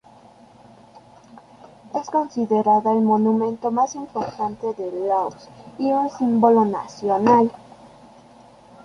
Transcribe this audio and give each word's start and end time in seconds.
Es 1.93 2.09
considerada 2.09 2.91
el 2.91 3.03
monumento 3.03 3.69
más 3.69 3.93
importante 3.93 4.73
de 4.73 5.07
Laos 5.07 5.47
y 5.77 5.91
un 5.91 6.09
símbolo 6.09 6.65
nacional. 6.65 7.51